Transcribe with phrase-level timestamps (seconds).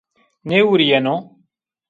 [0.49, 1.15] Nêvurîyeno